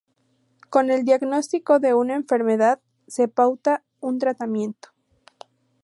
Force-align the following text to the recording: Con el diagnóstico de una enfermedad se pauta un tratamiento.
Con 0.71 0.89
el 0.89 1.05
diagnóstico 1.05 1.77
de 1.77 1.93
una 1.93 2.15
enfermedad 2.15 2.79
se 3.07 3.27
pauta 3.27 3.83
un 3.99 4.17
tratamiento. 4.17 4.89